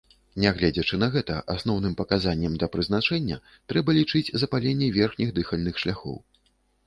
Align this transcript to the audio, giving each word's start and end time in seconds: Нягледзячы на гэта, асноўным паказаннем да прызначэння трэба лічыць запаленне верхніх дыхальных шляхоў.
Нягледзячы 0.43 0.95
на 1.01 1.09
гэта, 1.15 1.35
асноўным 1.55 1.93
паказаннем 1.99 2.55
да 2.63 2.69
прызначэння 2.75 3.37
трэба 3.73 3.89
лічыць 3.99 4.33
запаленне 4.45 4.87
верхніх 4.99 5.29
дыхальных 5.41 5.75
шляхоў. 5.85 6.17